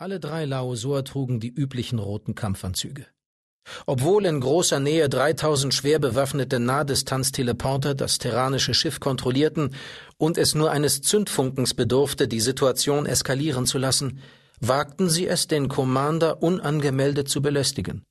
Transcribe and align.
Alle 0.00 0.20
drei 0.20 0.44
Laosur 0.44 1.04
trugen 1.04 1.40
die 1.40 1.48
üblichen 1.48 1.98
roten 1.98 2.36
Kampfanzüge. 2.36 3.06
Obwohl 3.84 4.26
in 4.26 4.38
großer 4.38 4.78
Nähe 4.78 5.08
3000 5.08 5.74
schwer 5.74 5.98
bewaffnete 5.98 6.60
Nahdistanz-Teleporter 6.60 7.96
das 7.96 8.18
terranische 8.18 8.74
Schiff 8.74 9.00
kontrollierten 9.00 9.74
und 10.16 10.38
es 10.38 10.54
nur 10.54 10.70
eines 10.70 11.02
Zündfunkens 11.02 11.74
bedurfte, 11.74 12.28
die 12.28 12.38
Situation 12.38 13.06
eskalieren 13.06 13.66
zu 13.66 13.78
lassen, 13.78 14.20
wagten 14.60 15.10
sie 15.10 15.26
es, 15.26 15.48
den 15.48 15.66
Commander 15.66 16.44
unangemeldet 16.44 17.28
zu 17.28 17.42
belästigen. 17.42 18.04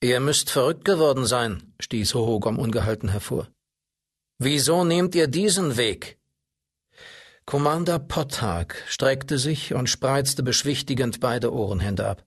Ihr 0.00 0.18
müsst 0.18 0.50
verrückt 0.50 0.84
geworden 0.84 1.24
sein, 1.24 1.72
stieß 1.78 2.14
Hohogom 2.14 2.58
ungehalten 2.58 3.10
hervor. 3.10 3.48
Wieso 4.38 4.82
nehmt 4.82 5.14
ihr 5.14 5.28
diesen 5.28 5.76
Weg? 5.76 6.15
Commander 7.46 8.00
Potthag 8.00 8.82
streckte 8.88 9.38
sich 9.38 9.72
und 9.72 9.88
spreizte 9.88 10.42
beschwichtigend 10.42 11.20
beide 11.20 11.52
Ohrenhände 11.52 12.04
ab. 12.04 12.24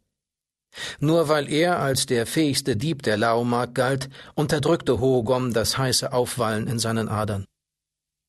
Nur 1.01 1.27
weil 1.27 1.51
er 1.51 1.79
als 1.79 2.05
der 2.05 2.25
fähigste 2.25 2.77
Dieb 2.77 3.03
der 3.03 3.17
Laomark 3.17 3.75
galt, 3.75 4.09
unterdrückte 4.35 4.99
Hohogom 4.99 5.51
das 5.51 5.77
heiße 5.77 6.13
Aufwallen 6.13 6.67
in 6.67 6.79
seinen 6.79 7.09
Adern. 7.09 7.45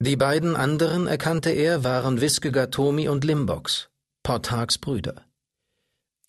Die 0.00 0.16
beiden 0.16 0.56
anderen, 0.56 1.06
erkannte 1.06 1.50
er, 1.50 1.84
waren 1.84 2.20
Wiskegatomi 2.20 3.08
und 3.08 3.22
Limbox, 3.22 3.88
Pothags 4.24 4.78
Brüder. 4.78 5.26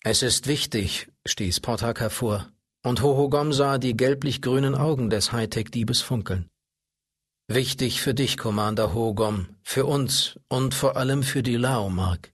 Es 0.04 0.22
ist 0.22 0.46
wichtig, 0.46 1.08
stieß 1.26 1.58
Pothag 1.58 1.98
hervor, 1.98 2.48
und 2.84 3.02
Hohogom 3.02 3.52
sah 3.52 3.78
die 3.78 3.96
gelblich-grünen 3.96 4.76
Augen 4.76 5.10
des 5.10 5.32
Hightech-Diebes 5.32 6.02
funkeln. 6.02 6.51
Wichtig 7.48 8.00
für 8.00 8.14
dich, 8.14 8.38
Commander 8.38 8.94
Hogom, 8.94 9.48
für 9.62 9.84
uns 9.84 10.38
und 10.48 10.74
vor 10.74 10.96
allem 10.96 11.22
für 11.22 11.42
die 11.42 11.56
Laomark. 11.56 12.32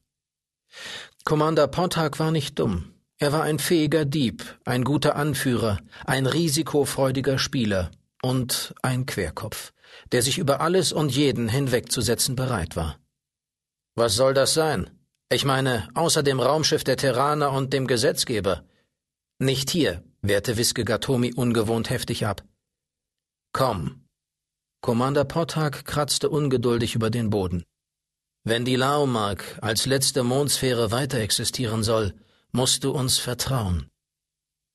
Commander 1.24 1.66
Pontag 1.66 2.18
war 2.18 2.30
nicht 2.30 2.58
dumm. 2.58 2.94
Er 3.18 3.32
war 3.32 3.42
ein 3.42 3.58
fähiger 3.58 4.04
Dieb, 4.04 4.44
ein 4.64 4.84
guter 4.84 5.16
Anführer, 5.16 5.78
ein 6.04 6.26
risikofreudiger 6.26 7.38
Spieler 7.38 7.90
und 8.22 8.74
ein 8.82 9.06
Querkopf, 9.06 9.72
der 10.12 10.22
sich 10.22 10.38
über 10.38 10.60
alles 10.60 10.92
und 10.92 11.10
jeden 11.10 11.48
hinwegzusetzen 11.48 12.36
bereit 12.36 12.76
war. 12.76 12.98
Was 13.96 14.14
soll 14.14 14.34
das 14.34 14.54
sein? 14.54 14.90
Ich 15.30 15.44
meine, 15.44 15.88
außer 15.94 16.22
dem 16.22 16.38
Raumschiff 16.38 16.84
der 16.84 16.96
Terraner 16.96 17.52
und 17.52 17.72
dem 17.72 17.86
Gesetzgeber. 17.86 18.64
Nicht 19.38 19.70
hier, 19.70 20.02
wehrte 20.22 20.56
Wiske 20.56 20.84
Gatomi 20.84 21.34
ungewohnt 21.34 21.90
heftig 21.90 22.24
ab. 22.24 22.44
Komm, 23.52 24.07
Commander 24.80 25.24
Pottag 25.24 25.84
kratzte 25.84 26.30
ungeduldig 26.30 26.94
über 26.94 27.10
den 27.10 27.30
Boden. 27.30 27.64
Wenn 28.44 28.64
die 28.64 28.76
Laomark 28.76 29.58
als 29.60 29.86
letzte 29.86 30.22
Mondsphäre 30.22 30.90
weiter 30.92 31.18
existieren 31.18 31.82
soll, 31.82 32.14
musst 32.52 32.84
du 32.84 32.92
uns 32.92 33.18
vertrauen. 33.18 33.90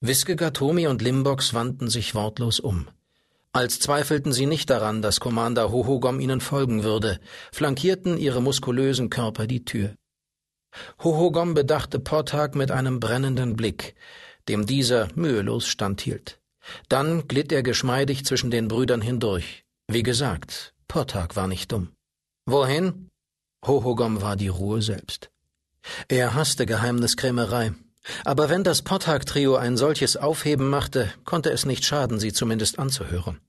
Wiske 0.01 0.35
Gatomi 0.35 0.87
und 0.87 1.01
Limbox 1.01 1.53
wandten 1.53 1.89
sich 1.89 2.13
wortlos 2.13 2.59
um. 2.59 2.89
Als 3.53 3.79
zweifelten 3.79 4.33
sie 4.33 4.45
nicht 4.45 4.69
daran, 4.69 5.01
dass 5.01 5.21
Commander 5.21 5.71
Hohogom 5.71 6.19
ihnen 6.19 6.41
folgen 6.41 6.83
würde, 6.83 7.19
flankierten 7.51 8.17
ihre 8.17 8.41
muskulösen 8.41 9.09
Körper 9.09 9.47
die 9.47 9.63
Tür. 9.63 9.95
Hohogom 11.01 11.53
bedachte 11.53 11.99
Pottag 11.99 12.55
mit 12.55 12.71
einem 12.71 12.99
brennenden 12.99 13.55
Blick, 13.55 13.95
dem 14.49 14.65
dieser 14.65 15.07
mühelos 15.15 15.67
standhielt. 15.67 16.41
Dann 16.89 17.27
glitt 17.27 17.51
er 17.51 17.63
geschmeidig 17.63 18.25
zwischen 18.25 18.51
den 18.51 18.67
Brüdern 18.67 19.01
hindurch, 19.01 19.62
wie 19.87 20.03
gesagt, 20.03 20.73
Pottag 20.87 21.35
war 21.35 21.47
nicht 21.47 21.71
dumm. 21.71 21.89
Wohin? 22.45 23.09
Hohogom 23.65 24.21
war 24.21 24.35
die 24.35 24.47
Ruhe 24.47 24.81
selbst. 24.81 25.29
Er 26.07 26.33
hasste 26.33 26.65
Geheimniskrämerei. 26.65 27.73
Aber 28.25 28.49
wenn 28.49 28.63
das 28.63 28.81
Pottag-Trio 28.81 29.55
ein 29.55 29.77
solches 29.77 30.17
Aufheben 30.17 30.69
machte, 30.69 31.13
konnte 31.23 31.51
es 31.51 31.65
nicht 31.65 31.85
schaden, 31.85 32.19
sie 32.19 32.33
zumindest 32.33 32.79
anzuhören. 32.79 33.39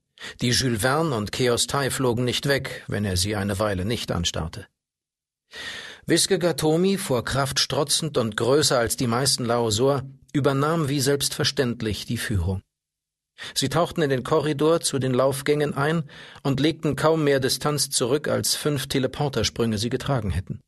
Die 0.41 0.51
Jules 0.51 0.81
Verne 0.81 1.17
und 1.17 1.33
Chaos 1.33 1.67
Tai 1.67 1.91
flogen 1.91 2.25
nicht 2.25 2.47
weg, 2.47 2.85
wenn 2.87 3.05
er 3.05 3.17
sie 3.17 3.35
eine 3.35 3.59
Weile 3.59 3.85
nicht 3.85 4.13
anstarrte. 4.13 4.67
Wiske 6.07 6.39
Gatomi, 6.39 6.99
vor 6.99 7.25
Kraft 7.25 7.59
strotzend 7.59 8.19
und 8.19 8.37
größer 8.37 8.79
als 8.79 8.97
die 8.97 9.07
meisten 9.07 9.45
Laosur, 9.45 10.03
übernahm 10.33 10.89
wie 10.89 11.01
selbstverständlich 11.01 12.07
die 12.07 12.19
Führung. 12.19 12.63
Sie 13.55 13.69
tauchten 13.69 14.03
in 14.03 14.11
den 14.11 14.23
Korridor 14.23 14.81
zu 14.81 14.99
den 14.99 15.13
Laufgängen 15.13 15.75
ein 15.75 16.05
und 16.43 16.61
legten 16.61 16.97
kaum 16.97 17.25
mehr 17.25 17.41
Distanz 17.41 17.91
zurück, 17.91 18.29
als 18.29 18.55
fünf 18.55 18.87
Teleportersprünge 18.87 19.79
sie 19.79 19.91
getragen 19.91 20.31
hätten. 20.31 20.61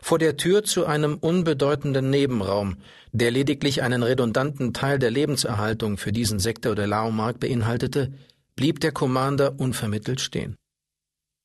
Vor 0.00 0.18
der 0.18 0.36
Tür 0.36 0.64
zu 0.64 0.86
einem 0.86 1.16
unbedeutenden 1.18 2.08
Nebenraum, 2.08 2.78
der 3.12 3.30
lediglich 3.30 3.82
einen 3.82 4.02
redundanten 4.02 4.72
Teil 4.72 4.98
der 4.98 5.10
Lebenserhaltung 5.10 5.98
für 5.98 6.10
diesen 6.10 6.38
Sektor 6.38 6.74
der 6.74 6.86
Laomark 6.86 7.38
beinhaltete, 7.38 8.12
blieb 8.56 8.80
der 8.80 8.92
Commander 8.92 9.58
unvermittelt 9.58 10.20
stehen. 10.20 10.56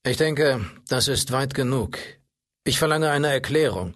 Ich 0.06 0.18
denke, 0.18 0.66
das 0.88 1.10
ist 1.10 1.32
weit 1.32 1.54
genug. 1.54 1.98
Ich 2.64 2.80
verlange 2.80 3.10
eine 3.10 3.28
Erklärung. 3.28 3.96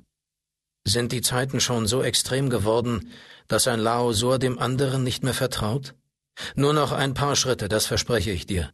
Sind 0.86 1.14
die 1.14 1.22
Zeiten 1.22 1.62
schon 1.62 1.88
so 1.88 2.04
extrem 2.04 2.50
geworden, 2.50 3.12
dass 3.48 3.70
ein 3.70 3.80
Laosur 3.80 4.40
dem 4.40 4.60
anderen 4.60 5.04
nicht 5.04 5.24
mehr 5.24 5.34
vertraut? 5.34 5.96
Nur 6.56 6.74
noch 6.74 6.92
ein 6.92 7.14
paar 7.14 7.36
Schritte, 7.36 7.70
das 7.70 7.86
verspreche 7.86 8.32
ich 8.32 8.46
dir. 8.46 8.72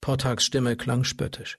Pottags 0.00 0.44
Stimme 0.44 0.76
klang 0.76 1.04
spöttisch. 1.04 1.58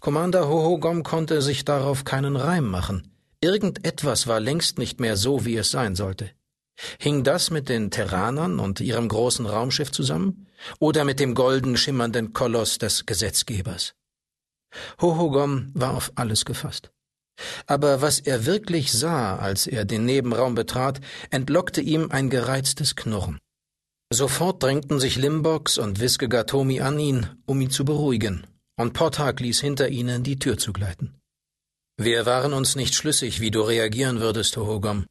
Commander 0.00 0.48
Hohogom 0.48 1.02
konnte 1.02 1.40
sich 1.42 1.64
darauf 1.64 2.04
keinen 2.04 2.36
Reim 2.36 2.68
machen. 2.68 3.12
Irgendetwas 3.40 4.26
war 4.26 4.40
längst 4.40 4.78
nicht 4.78 5.00
mehr 5.00 5.16
so, 5.16 5.44
wie 5.44 5.56
es 5.56 5.70
sein 5.70 5.94
sollte. 5.96 6.30
Hing 6.98 7.22
das 7.22 7.50
mit 7.50 7.68
den 7.68 7.90
Terranern 7.90 8.58
und 8.58 8.80
ihrem 8.80 9.08
großen 9.08 9.46
Raumschiff 9.46 9.90
zusammen? 9.90 10.46
Oder 10.78 11.04
mit 11.04 11.20
dem 11.20 11.34
golden 11.34 11.76
schimmernden 11.76 12.32
Koloss 12.32 12.78
des 12.78 13.04
Gesetzgebers? 13.06 13.94
Hohogom 15.00 15.70
war 15.74 15.94
auf 15.94 16.12
alles 16.14 16.44
gefasst. 16.44 16.92
Aber 17.66 18.00
was 18.02 18.20
er 18.20 18.46
wirklich 18.46 18.92
sah, 18.92 19.36
als 19.36 19.66
er 19.66 19.84
den 19.84 20.04
Nebenraum 20.04 20.54
betrat, 20.54 21.00
entlockte 21.30 21.80
ihm 21.80 22.10
ein 22.10 22.30
gereiztes 22.30 22.94
Knurren. 22.94 23.38
Sofort 24.12 24.62
drängten 24.62 25.00
sich 25.00 25.16
Limbox 25.16 25.78
und 25.78 26.00
Wiske 26.00 26.28
Gatomi 26.28 26.80
an 26.80 26.98
ihn, 26.98 27.28
um 27.46 27.60
ihn 27.60 27.70
zu 27.70 27.84
beruhigen, 27.84 28.46
und 28.76 28.92
Pottag 28.92 29.40
ließ 29.40 29.60
hinter 29.60 29.88
ihnen 29.88 30.22
die 30.22 30.38
Tür 30.38 30.58
zugleiten. 30.58 31.14
Wir 31.96 32.26
waren 32.26 32.52
uns 32.52 32.76
nicht 32.76 32.94
schlüssig, 32.94 33.40
wie 33.40 33.50
du 33.50 33.62
reagieren 33.62 34.20
würdest, 34.20 34.56
Hohogom. 34.56 35.06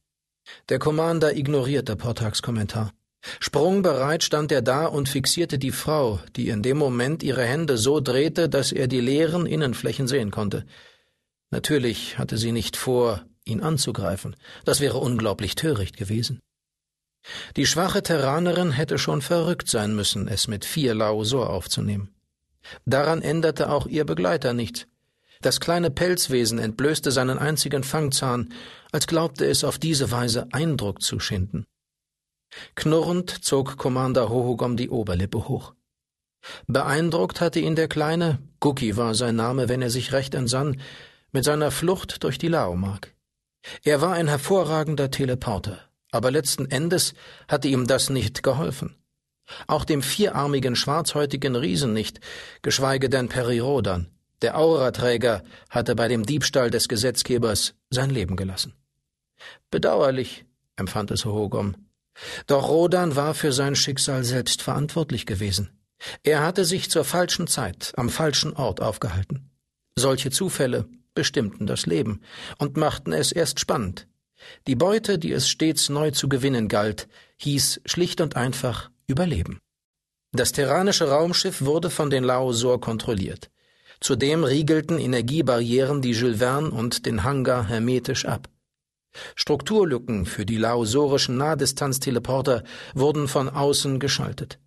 Der 0.70 0.80
Commander 0.80 1.36
ignorierte 1.36 1.96
Pottags 1.96 2.42
Kommentar. 2.42 2.92
Sprungbereit 3.40 4.24
stand 4.24 4.52
er 4.52 4.62
da 4.62 4.86
und 4.88 5.10
fixierte 5.10 5.58
die 5.58 5.72
Frau, 5.72 6.20
die 6.36 6.50
in 6.50 6.62
dem 6.62 6.78
Moment 6.78 7.24
ihre 7.24 7.44
Hände 7.44 7.78
so 7.78 8.00
drehte, 8.00 8.50
dass 8.50 8.72
er 8.72 8.88
die 8.88 9.02
leeren 9.02 9.46
Innenflächen 9.46 10.08
sehen 10.08 10.32
konnte. 10.32 10.66
Natürlich 11.52 12.18
hatte 12.18 12.38
sie 12.38 12.52
nicht 12.52 12.78
vor, 12.78 13.24
ihn 13.46 13.62
anzugreifen. 13.62 14.36
Das 14.66 14.80
wäre 14.80 14.98
unglaublich 14.98 15.56
töricht 15.56 15.98
gewesen. 15.98 16.40
Die 17.56 17.66
schwache 17.66 18.02
Terranerin 18.02 18.72
hätte 18.72 18.98
schon 18.98 19.22
verrückt 19.22 19.70
sein 19.70 19.96
müssen, 19.96 20.28
es 20.28 20.48
mit 20.48 20.66
vier 20.66 20.96
Laosor 20.96 21.50
aufzunehmen. 21.50 22.14
Daran 22.86 23.22
änderte 23.22 23.70
auch 23.70 23.88
ihr 23.88 24.06
Begleiter 24.06 24.54
nichts. 24.54 24.88
Das 25.42 25.60
kleine 25.60 25.90
Pelzwesen 25.90 26.60
entblößte 26.60 27.12
seinen 27.12 27.40
einzigen 27.40 27.84
Fangzahn, 27.84 28.54
als 28.92 29.08
glaubte 29.08 29.46
es 29.46 29.64
auf 29.64 29.80
diese 29.80 30.12
Weise 30.12 30.48
Eindruck 30.52 31.02
zu 31.02 31.20
schinden. 31.20 31.66
Knurrend 32.76 33.44
zog 33.44 33.78
Commander 33.78 34.30
Hohogom 34.30 34.78
die 34.78 34.90
Oberlippe 34.90 35.48
hoch. 35.48 35.74
Beeindruckt 36.68 37.42
hatte 37.42 37.60
ihn 37.60 37.76
der 37.76 37.88
Kleine, 37.88 38.40
Guki 38.60 38.98
war 38.98 39.16
sein 39.16 39.36
Name, 39.36 39.70
wenn 39.70 39.82
er 39.82 39.90
sich 39.90 40.12
recht 40.12 40.36
entsann, 40.36 40.80
mit 41.32 41.44
seiner 41.44 41.72
Flucht 41.72 42.24
durch 42.24 42.38
die 42.38 42.48
Laomark. 42.48 43.16
Er 43.84 44.02
war 44.02 44.14
ein 44.14 44.28
hervorragender 44.28 45.12
Teleporter, 45.12 45.80
aber 46.12 46.32
letzten 46.32 46.70
Endes 46.70 47.14
hatte 47.48 47.68
ihm 47.68 47.88
das 47.88 48.10
nicht 48.10 48.44
geholfen. 48.44 48.96
Auch 49.68 49.86
dem 49.86 50.02
vierarmigen 50.02 50.76
schwarzhäutigen 50.76 51.56
Riesen 51.56 51.94
nicht, 51.94 52.20
geschweige 52.62 53.10
denn 53.10 53.28
Perirodan. 53.28 54.08
Der 54.42 54.58
Auraträger 54.58 55.44
hatte 55.70 55.96
bei 55.96 56.08
dem 56.08 56.26
Diebstahl 56.26 56.70
des 56.70 56.88
Gesetzgebers 56.88 57.76
sein 57.90 58.10
Leben 58.10 58.36
gelassen. 58.36 58.74
Bedauerlich, 59.70 60.46
empfand 60.76 61.12
es 61.12 61.26
Hogom. 61.26 61.76
Doch 62.48 62.68
Rodan 62.68 63.16
war 63.16 63.34
für 63.34 63.54
sein 63.54 63.76
Schicksal 63.76 64.24
selbst 64.24 64.62
verantwortlich 64.62 65.26
gewesen. 65.26 65.70
Er 66.24 66.42
hatte 66.42 66.66
sich 66.66 66.90
zur 66.90 67.06
falschen 67.06 67.48
Zeit 67.48 67.94
am 67.96 68.10
falschen 68.10 68.54
Ort 68.54 68.82
aufgehalten. 68.82 69.52
Solche 69.96 70.32
Zufälle 70.32 70.88
bestimmten 71.14 71.68
das 71.68 71.86
Leben 71.86 72.22
und 72.58 72.78
machten 72.78 73.14
es 73.14 73.32
erst 73.32 73.60
spannend. 73.60 74.08
Die 74.68 74.76
Beute, 74.76 75.20
die 75.20 75.32
es 75.32 75.50
stets 75.50 75.90
neu 75.90 76.12
zu 76.12 76.30
gewinnen 76.30 76.68
galt, 76.68 77.08
hieß 77.38 77.82
schlicht 77.86 78.22
und 78.22 78.36
einfach 78.36 78.90
Überleben. 79.08 79.60
Das 80.32 80.54
terranische 80.54 81.10
Raumschiff 81.10 81.62
wurde 81.62 81.90
von 81.90 82.10
den 82.10 82.24
Laosor 82.24 82.80
kontrolliert. 82.80 83.52
Zudem 84.00 84.44
riegelten 84.44 84.98
Energiebarrieren 84.98 86.02
die 86.02 86.12
Jules 86.12 86.40
Verne 86.40 86.72
und 86.72 87.06
den 87.06 87.24
Hangar 87.24 87.68
hermetisch 87.68 88.26
ab. 88.26 88.48
Strukturlücken 89.36 90.26
für 90.26 90.46
die 90.46 90.58
laosorischen 90.58 91.38
Nahdistanzteleporter 91.38 92.64
wurden 92.94 93.28
von 93.28 93.50
außen 93.50 94.00
geschaltet. 94.00 94.60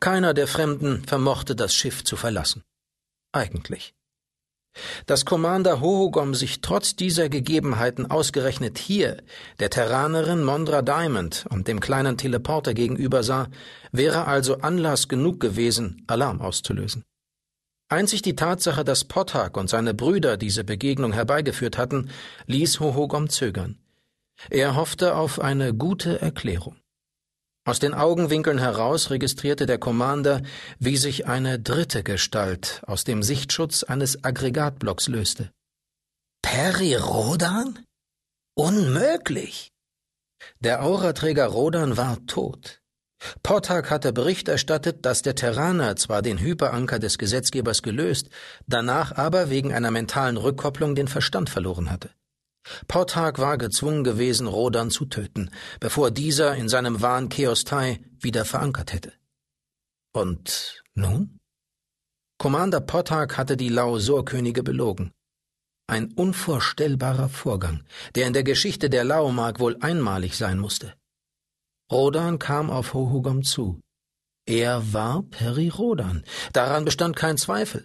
Keiner 0.00 0.34
der 0.34 0.48
Fremden 0.48 1.04
vermochte 1.04 1.54
das 1.54 1.72
Schiff 1.74 2.02
zu 2.02 2.16
verlassen. 2.16 2.64
Eigentlich. 3.32 3.94
Dass 5.06 5.24
Commander 5.24 5.80
Hohogom 5.80 6.34
sich 6.34 6.60
trotz 6.60 6.96
dieser 6.96 7.28
Gegebenheiten 7.28 8.10
ausgerechnet 8.10 8.78
hier 8.78 9.18
der 9.60 9.70
Terranerin 9.70 10.44
Mondra 10.44 10.82
Diamond 10.82 11.46
und 11.50 11.68
dem 11.68 11.80
kleinen 11.80 12.16
Teleporter 12.16 12.74
gegenüber 12.74 13.22
sah, 13.22 13.48
wäre 13.92 14.26
also 14.26 14.58
Anlass 14.58 15.08
genug 15.08 15.40
gewesen, 15.40 16.04
Alarm 16.06 16.40
auszulösen. 16.40 17.04
Einzig 17.90 18.20
die 18.20 18.36
Tatsache, 18.36 18.84
dass 18.84 19.04
Pothak 19.04 19.56
und 19.56 19.70
seine 19.70 19.94
Brüder 19.94 20.36
diese 20.36 20.62
Begegnung 20.62 21.12
herbeigeführt 21.12 21.78
hatten, 21.78 22.10
ließ 22.46 22.80
Hohogom 22.80 23.30
zögern. 23.30 23.78
Er 24.50 24.76
hoffte 24.76 25.16
auf 25.16 25.40
eine 25.40 25.74
gute 25.74 26.20
Erklärung. 26.20 26.76
Aus 27.68 27.80
den 27.80 27.92
Augenwinkeln 27.92 28.56
heraus 28.56 29.10
registrierte 29.10 29.66
der 29.66 29.76
Commander, 29.76 30.40
wie 30.78 30.96
sich 30.96 31.26
eine 31.26 31.60
dritte 31.60 32.02
Gestalt 32.02 32.80
aus 32.86 33.04
dem 33.04 33.22
Sichtschutz 33.22 33.82
eines 33.82 34.24
Aggregatblocks 34.24 35.06
löste. 35.06 35.50
Perry 36.40 36.94
Rodan? 36.94 37.78
Unmöglich! 38.54 39.70
Der 40.60 40.82
Auraträger 40.82 41.48
Rodan 41.48 41.98
war 41.98 42.16
tot. 42.24 42.80
Potak 43.42 43.90
hatte 43.90 44.14
Bericht 44.14 44.48
erstattet, 44.48 45.04
dass 45.04 45.20
der 45.20 45.34
Terraner 45.34 45.96
zwar 45.96 46.22
den 46.22 46.38
Hyperanker 46.38 46.98
des 46.98 47.18
Gesetzgebers 47.18 47.82
gelöst, 47.82 48.30
danach 48.66 49.12
aber 49.14 49.50
wegen 49.50 49.74
einer 49.74 49.90
mentalen 49.90 50.38
Rückkopplung 50.38 50.94
den 50.94 51.08
Verstand 51.08 51.50
verloren 51.50 51.90
hatte. 51.90 52.08
Pothag 52.86 53.38
war 53.38 53.58
gezwungen 53.58 54.04
gewesen, 54.04 54.46
Rodan 54.46 54.90
zu 54.90 55.06
töten, 55.06 55.50
bevor 55.80 56.10
dieser 56.10 56.54
in 56.56 56.68
seinem 56.68 57.00
Wahn 57.02 57.28
Keostai 57.28 58.00
wieder 58.18 58.44
verankert 58.44 58.92
hätte. 58.92 59.12
Und 60.12 60.82
nun? 60.94 61.38
Commander 62.38 62.80
Pothag 62.80 63.36
hatte 63.36 63.56
die 63.56 63.68
Laosor-Könige 63.68 64.62
belogen. 64.62 65.12
Ein 65.88 66.12
unvorstellbarer 66.12 67.28
Vorgang, 67.28 67.84
der 68.14 68.26
in 68.26 68.32
der 68.32 68.44
Geschichte 68.44 68.90
der 68.90 69.04
Laomark 69.04 69.58
wohl 69.58 69.76
einmalig 69.80 70.36
sein 70.36 70.58
musste. 70.58 70.94
Rodan 71.90 72.38
kam 72.38 72.70
auf 72.70 72.92
Hohugom 72.92 73.42
zu. 73.42 73.80
Er 74.46 74.92
war 74.92 75.22
Peri 75.22 75.68
Rodan, 75.68 76.24
daran 76.52 76.84
bestand 76.84 77.16
kein 77.16 77.38
Zweifel. 77.38 77.84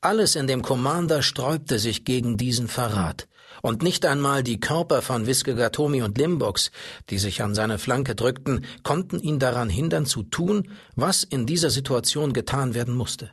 Alles 0.00 0.36
in 0.36 0.46
dem 0.46 0.62
Commander 0.62 1.22
sträubte 1.22 1.78
sich 1.78 2.04
gegen 2.04 2.36
diesen 2.36 2.68
Verrat, 2.68 3.28
und 3.62 3.82
nicht 3.82 4.06
einmal 4.06 4.42
die 4.42 4.60
Körper 4.60 5.02
von 5.02 5.26
Wiskegatomi 5.26 6.02
und 6.02 6.18
Limbox, 6.18 6.70
die 7.10 7.18
sich 7.18 7.42
an 7.42 7.54
seine 7.54 7.78
Flanke 7.78 8.14
drückten, 8.14 8.64
konnten 8.82 9.18
ihn 9.20 9.38
daran 9.38 9.68
hindern 9.68 10.06
zu 10.06 10.22
tun, 10.22 10.70
was 10.96 11.24
in 11.24 11.46
dieser 11.46 11.70
Situation 11.70 12.32
getan 12.32 12.74
werden 12.74 12.94
musste. 12.94 13.32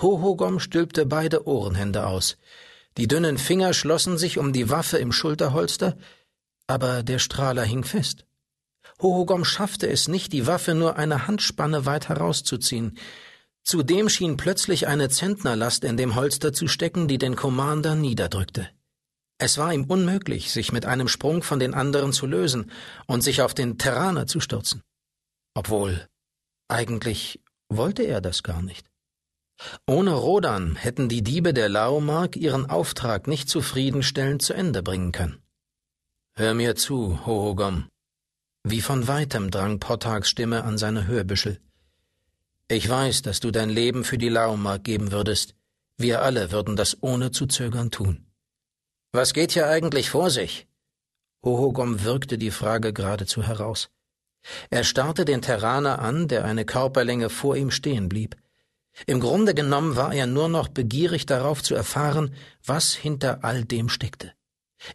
Hohogom 0.00 0.58
stülpte 0.58 1.06
beide 1.06 1.46
Ohrenhände 1.46 2.06
aus. 2.06 2.36
Die 2.96 3.08
dünnen 3.08 3.38
Finger 3.38 3.74
schlossen 3.74 4.18
sich 4.18 4.38
um 4.38 4.52
die 4.52 4.70
Waffe 4.70 4.98
im 4.98 5.12
Schulterholster, 5.12 5.96
aber 6.66 7.02
der 7.02 7.18
Strahler 7.18 7.64
hing 7.64 7.84
fest. 7.84 8.24
Hohogom 9.00 9.44
schaffte 9.44 9.88
es 9.88 10.08
nicht, 10.08 10.32
die 10.32 10.46
Waffe 10.46 10.74
nur 10.74 10.96
eine 10.96 11.26
Handspanne 11.26 11.86
weit 11.86 12.08
herauszuziehen. 12.08 12.98
Zudem 13.64 14.10
schien 14.10 14.36
plötzlich 14.36 14.86
eine 14.86 15.08
Zentnerlast 15.08 15.84
in 15.84 15.96
dem 15.96 16.14
Holster 16.14 16.52
zu 16.52 16.68
stecken, 16.68 17.08
die 17.08 17.18
den 17.18 17.34
Commander 17.34 17.94
niederdrückte. 17.94 18.68
Es 19.38 19.58
war 19.58 19.72
ihm 19.72 19.84
unmöglich, 19.84 20.52
sich 20.52 20.70
mit 20.70 20.86
einem 20.86 21.08
Sprung 21.08 21.42
von 21.42 21.58
den 21.58 21.74
anderen 21.74 22.12
zu 22.12 22.26
lösen 22.26 22.70
und 23.06 23.22
sich 23.22 23.42
auf 23.42 23.54
den 23.54 23.78
Terraner 23.78 24.26
zu 24.26 24.38
stürzen. 24.38 24.82
Obwohl, 25.54 26.06
eigentlich 26.68 27.40
wollte 27.68 28.02
er 28.02 28.20
das 28.20 28.42
gar 28.42 28.62
nicht. 28.62 28.86
Ohne 29.86 30.12
Rodan 30.12 30.76
hätten 30.76 31.08
die 31.08 31.22
Diebe 31.22 31.54
der 31.54 31.68
Laomark 31.68 32.36
ihren 32.36 32.68
Auftrag 32.68 33.26
nicht 33.26 33.48
zufriedenstellend 33.48 34.42
zu 34.42 34.52
Ende 34.52 34.82
bringen 34.82 35.12
können. 35.12 35.42
Hör 36.36 36.54
mir 36.54 36.74
zu, 36.74 37.24
Hohogom. 37.24 37.88
Wie 38.64 38.80
von 38.80 39.06
weitem 39.08 39.50
drang 39.50 39.78
Pottags 39.78 40.28
Stimme 40.28 40.64
an 40.64 40.78
seine 40.78 41.06
Hörbüschel. 41.06 41.60
Ich 42.68 42.88
weiß, 42.88 43.22
dass 43.22 43.40
du 43.40 43.50
dein 43.50 43.68
Leben 43.68 44.04
für 44.04 44.16
die 44.16 44.30
Laomark 44.30 44.84
geben 44.84 45.12
würdest. 45.12 45.54
Wir 45.98 46.22
alle 46.22 46.50
würden 46.50 46.76
das 46.76 47.02
ohne 47.02 47.30
zu 47.30 47.46
zögern 47.46 47.90
tun. 47.90 48.26
Was 49.12 49.34
geht 49.34 49.52
hier 49.52 49.68
eigentlich 49.68 50.08
vor 50.08 50.30
sich? 50.30 50.66
Hohogom 51.44 52.04
wirkte 52.04 52.38
die 52.38 52.50
Frage 52.50 52.92
geradezu 52.92 53.42
heraus. 53.42 53.90
Er 54.70 54.82
starrte 54.82 55.24
den 55.24 55.42
Terraner 55.42 55.98
an, 56.00 56.26
der 56.26 56.44
eine 56.44 56.64
Körperlänge 56.64 57.28
vor 57.28 57.56
ihm 57.56 57.70
stehen 57.70 58.08
blieb. 58.08 58.36
Im 59.06 59.20
Grunde 59.20 59.54
genommen 59.54 59.96
war 59.96 60.14
er 60.14 60.26
nur 60.26 60.48
noch 60.48 60.68
begierig 60.68 61.26
darauf 61.26 61.62
zu 61.62 61.74
erfahren, 61.74 62.34
was 62.64 62.94
hinter 62.94 63.44
all 63.44 63.64
dem 63.64 63.88
steckte. 63.88 64.32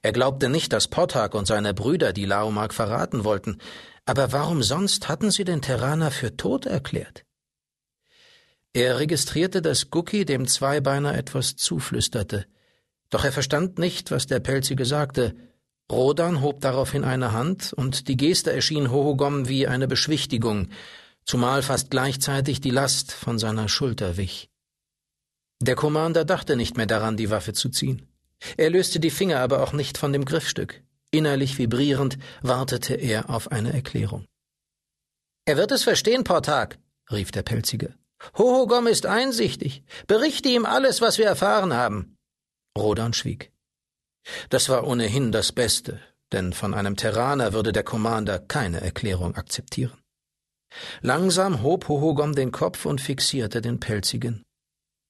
Er 0.02 0.12
glaubte 0.12 0.50
nicht, 0.50 0.74
dass 0.74 0.88
Pothak 0.88 1.36
und 1.36 1.46
seine 1.46 1.74
Brüder 1.74 2.14
die 2.14 2.26
Laomark 2.26 2.74
verraten 2.74 3.24
wollten, 3.24 3.60
aber 4.06 4.32
warum 4.32 4.64
sonst 4.64 5.08
hatten 5.08 5.32
sie 5.32 5.44
den 5.44 5.62
Terraner 5.62 6.12
für 6.12 6.36
tot 6.36 6.66
erklärt? 6.66 7.26
Er 8.74 9.00
registrierte, 9.00 9.62
dass 9.62 9.90
Guki 9.90 10.26
dem 10.26 10.48
Zweibeiner 10.48 11.16
etwas 11.16 11.56
zuflüsterte, 11.56 12.46
doch 13.10 13.26
er 13.26 13.32
verstand 13.32 13.80
nicht, 13.80 14.12
was 14.12 14.28
der 14.28 14.40
Pelzige 14.40 14.86
sagte. 14.86 15.36
Rodan 15.92 16.42
hob 16.42 16.62
daraufhin 16.62 17.04
eine 17.04 17.32
Hand, 17.32 17.74
und 17.74 18.08
die 18.08 18.18
Geste 18.18 18.54
erschien 18.54 18.92
Hohogom 18.92 19.48
wie 19.48 19.68
eine 19.68 19.88
Beschwichtigung, 19.88 20.70
zumal 21.26 21.64
fast 21.64 21.90
gleichzeitig 21.90 22.62
die 22.62 22.70
Last 22.70 23.12
von 23.12 23.40
seiner 23.40 23.68
Schulter 23.68 24.18
wich. 24.18 24.50
Der 25.62 25.76
Commander 25.76 26.26
dachte 26.26 26.56
nicht 26.56 26.78
mehr 26.78 26.86
daran, 26.86 27.18
die 27.18 27.32
Waffe 27.32 27.54
zu 27.54 27.70
ziehen. 27.70 28.08
Er 28.56 28.70
löste 28.70 29.00
die 29.00 29.10
Finger 29.10 29.40
aber 29.40 29.64
auch 29.64 29.74
nicht 29.74 29.98
von 29.98 30.14
dem 30.14 30.26
Griffstück. 30.26 30.82
Innerlich 31.12 31.58
vibrierend 31.58 32.18
wartete 32.42 32.94
er 32.94 33.30
auf 33.30 33.52
eine 33.52 33.74
Erklärung. 33.74 34.26
Er 35.46 35.58
wird 35.58 35.72
es 35.72 35.84
verstehen, 35.84 36.24
Portag, 36.24 36.78
rief 37.12 37.32
der 37.32 37.42
Pelzige. 37.42 37.99
Hohogom 38.38 38.88
ist 38.88 39.06
einsichtig. 39.06 39.84
Berichte 40.08 40.50
ihm 40.50 40.66
alles, 40.66 41.02
was 41.02 41.18
wir 41.18 41.26
erfahren 41.26 41.74
haben. 41.74 42.16
Rodan 42.78 43.14
schwieg. 43.14 43.52
Das 44.50 44.70
war 44.70 44.86
ohnehin 44.86 45.32
das 45.32 45.52
Beste, 45.52 46.00
denn 46.32 46.54
von 46.54 46.74
einem 46.74 46.96
Terraner 46.96 47.54
würde 47.54 47.72
der 47.72 47.84
Commander 47.84 48.40
keine 48.40 48.82
Erklärung 48.82 49.36
akzeptieren. 49.36 49.98
Langsam 51.02 51.64
hob 51.64 51.88
Hohogom 51.88 52.36
den 52.36 52.52
Kopf 52.52 52.86
und 52.86 53.02
fixierte 53.02 53.62
den 53.62 53.80
Pelzigen. 53.80 54.44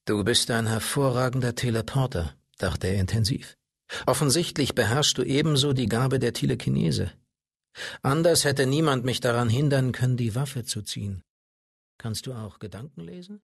Du 0.05 0.23
bist 0.23 0.49
ein 0.51 0.67
hervorragender 0.67 1.55
Teleporter, 1.55 2.33
dachte 2.57 2.87
er 2.87 2.95
intensiv. 2.95 3.55
Offensichtlich 4.05 4.75
beherrschst 4.75 5.17
du 5.17 5.23
ebenso 5.23 5.73
die 5.73 5.87
Gabe 5.87 6.19
der 6.19 6.33
Telekinese. 6.33 7.11
Anders 8.01 8.45
hätte 8.45 8.65
niemand 8.65 9.03
mich 9.03 9.19
daran 9.19 9.49
hindern 9.49 9.91
können, 9.91 10.17
die 10.17 10.35
Waffe 10.35 10.63
zu 10.63 10.81
ziehen. 10.81 11.21
Kannst 11.99 12.25
du 12.27 12.33
auch 12.33 12.59
Gedanken 12.59 13.01
lesen? 13.01 13.41